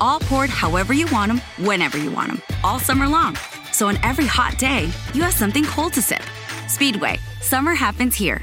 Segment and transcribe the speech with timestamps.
[0.00, 3.36] All poured however you want them, whenever you want them, all summer long.
[3.72, 6.22] So on every hot day, you have something cold to sip.
[6.68, 8.42] Speedway, summer happens here.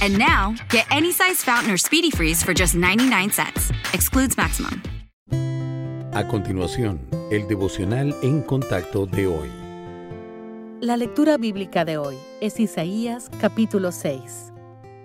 [0.00, 3.70] And now, get any size fountain or speedy freeze for just 99 cents.
[3.92, 4.82] Excludes maximum.
[6.12, 7.00] A continuación,
[7.32, 9.50] el devocional en contacto de hoy.
[10.80, 14.53] La lectura bíblica de hoy es Isaías capítulo 6.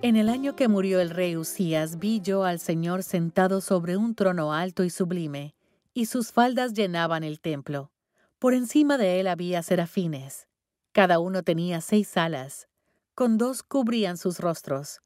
[0.02, 4.16] En el año que murió el rey Usías vi yo al Señor sentado sobre un
[4.16, 5.56] trono alto y sublime,
[5.94, 7.92] y sus faldas llenaban el templo.
[8.40, 10.48] Por encima de él había serafines.
[10.94, 12.70] Cada uno tenía seis alas.
[13.14, 15.02] Con dos cubrían sus rostros,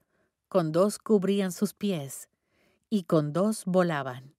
[0.47, 2.29] con dos cubrían sus pies,
[2.91, 4.35] y con dos volaban.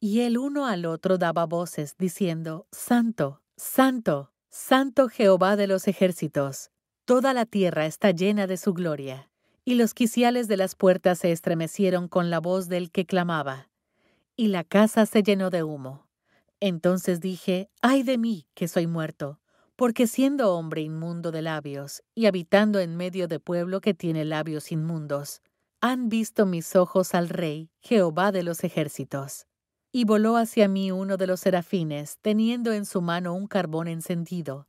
[0.00, 6.70] Y el uno al otro daba voces, diciendo, Santo, Santo, Santo Jehová de los ejércitos,
[7.04, 9.28] toda la tierra está llena de su gloria.
[9.68, 13.68] Y los quiciales de las puertas se estremecieron con la voz del que clamaba,
[14.34, 16.06] y la casa se llenó de humo.
[16.58, 19.40] Entonces dije, ay de mí, que soy muerto,
[19.76, 24.72] porque siendo hombre inmundo de labios, y habitando en medio de pueblo que tiene labios
[24.72, 25.42] inmundos,
[25.82, 29.48] han visto mis ojos al Rey, Jehová de los ejércitos.
[29.92, 34.66] Y voló hacia mí uno de los serafines, teniendo en su mano un carbón encendido,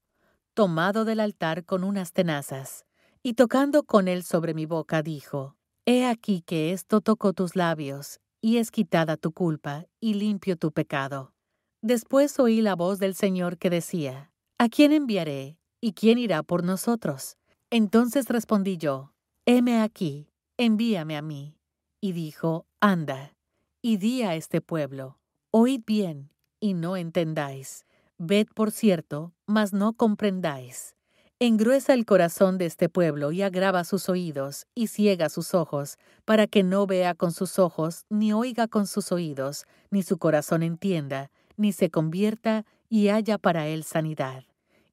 [0.53, 2.83] tomado del altar con unas tenazas,
[3.23, 8.20] y tocando con él sobre mi boca, dijo, He aquí que esto tocó tus labios,
[8.42, 11.34] y es quitada tu culpa, y limpio tu pecado.
[11.81, 15.58] Después oí la voz del Señor que decía, ¿A quién enviaré?
[15.81, 17.38] ¿Y quién irá por nosotros?
[17.70, 19.14] Entonces respondí yo,
[19.45, 21.58] Heme aquí, envíame a mí.
[22.02, 23.36] Y dijo, Anda,
[23.82, 25.20] y di a este pueblo,
[25.52, 27.86] Oíd bien, y no entendáis.
[28.17, 30.95] Ved por cierto, mas no comprendáis.
[31.42, 36.48] Engruesa el corazón de este pueblo y agrava sus oídos y ciega sus ojos, para
[36.48, 41.32] que no vea con sus ojos, ni oiga con sus oídos, ni su corazón entienda,
[41.55, 44.44] ni se convierta y haya para él sanidad.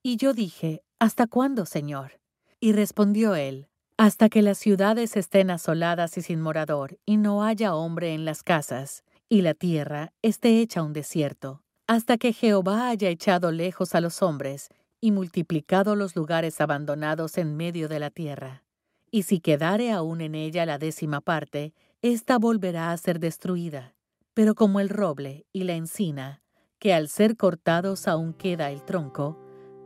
[0.04, 2.20] Y yo dije, ¿Hasta cuándo, Señor?
[2.60, 7.74] Y respondió él, Hasta que las ciudades estén asoladas y sin morador, y no haya
[7.74, 13.08] hombre en las casas, y la tierra esté hecha un desierto, hasta que Jehová haya
[13.08, 14.68] echado lejos a los hombres,
[15.00, 18.64] y multiplicado los lugares abandonados en medio de la tierra.
[19.10, 23.94] Y si quedare aún en ella la décima parte, ésta volverá a ser destruida.
[24.34, 26.42] Pero como el roble y la encina,
[26.78, 29.38] que al ser cortados aún queda el tronco,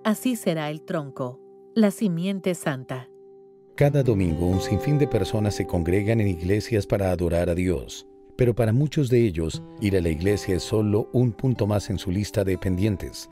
[0.05, 1.41] así será el tronco,
[1.75, 3.09] la simiente santa.
[3.77, 8.07] Cada domingo un sinfín de personas se congregan en iglesias para adorar a Dios,
[8.37, 11.99] pero para muchos de ellos ir a la iglesia es solo un punto más en
[11.99, 13.31] su lista de pendientes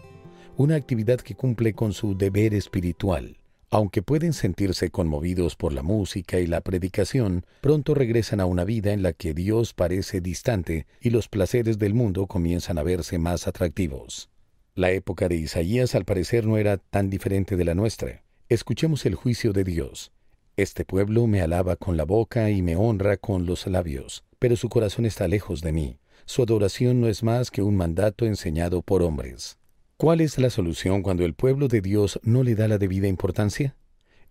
[0.58, 3.36] una actividad que cumple con su deber espiritual.
[3.70, 8.92] Aunque pueden sentirse conmovidos por la música y la predicación, pronto regresan a una vida
[8.92, 13.46] en la que Dios parece distante y los placeres del mundo comienzan a verse más
[13.46, 14.30] atractivos.
[14.74, 18.24] La época de Isaías al parecer no era tan diferente de la nuestra.
[18.48, 20.10] Escuchemos el juicio de Dios.
[20.56, 24.68] Este pueblo me alaba con la boca y me honra con los labios, pero su
[24.68, 25.98] corazón está lejos de mí.
[26.26, 29.56] Su adoración no es más que un mandato enseñado por hombres.
[30.00, 33.74] ¿Cuál es la solución cuando el pueblo de Dios no le da la debida importancia?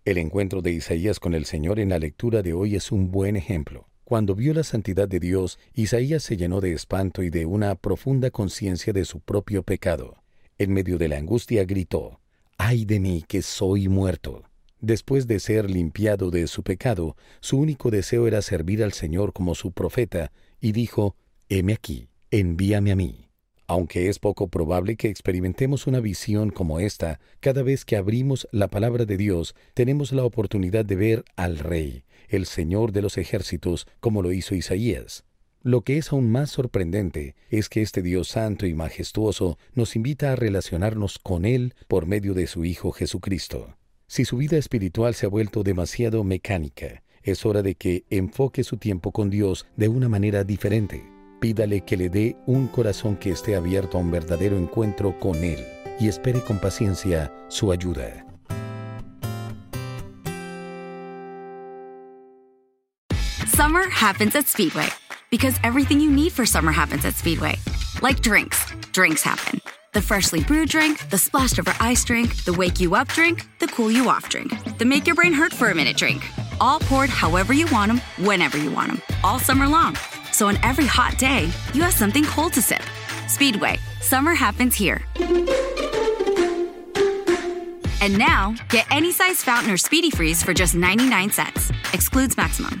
[0.06, 3.36] El encuentro de Isaías con el Señor en la lectura de hoy es un buen
[3.36, 3.86] ejemplo.
[4.04, 8.30] Cuando vio la santidad de Dios, Isaías se llenó de espanto y de una profunda
[8.30, 10.16] conciencia de su propio pecado.
[10.56, 12.18] En medio de la angustia gritó,
[12.56, 14.44] ¡Ay de mí que soy muerto!
[14.80, 19.54] Después de ser limpiado de su pecado, su único deseo era servir al Señor como
[19.54, 21.14] su profeta, y dijo,
[21.50, 23.27] Heme aquí, envíame a mí.
[23.70, 28.68] Aunque es poco probable que experimentemos una visión como esta, cada vez que abrimos la
[28.68, 33.86] palabra de Dios tenemos la oportunidad de ver al Rey, el Señor de los ejércitos,
[34.00, 35.24] como lo hizo Isaías.
[35.62, 40.32] Lo que es aún más sorprendente es que este Dios santo y majestuoso nos invita
[40.32, 43.76] a relacionarnos con Él por medio de su Hijo Jesucristo.
[44.06, 48.78] Si su vida espiritual se ha vuelto demasiado mecánica, es hora de que enfoque su
[48.78, 51.17] tiempo con Dios de una manera diferente.
[51.40, 55.64] Pídale que le dé un corazón que esté abierto a un verdadero encuentro con Él
[56.00, 58.24] y espere con paciencia su ayuda.
[63.46, 64.88] Summer happens at Speedway
[65.30, 67.56] because everything you need for summer happens at Speedway.
[68.02, 69.60] Like drinks, drinks happen.
[69.92, 73.66] The freshly brewed drink, the splashed over ice drink, the wake you up drink, the
[73.68, 76.22] cool you off drink, the make your brain hurt for a minute drink.
[76.60, 79.96] All poured however you want them, whenever you want them, all summer long.
[80.38, 82.84] So on every hot day, you have something cold to sip.
[83.26, 85.02] Speedway, summer happens here.
[88.00, 91.72] And now, get any size fountain or speedy freeze for just 99 cents.
[91.92, 92.80] Excludes maximum.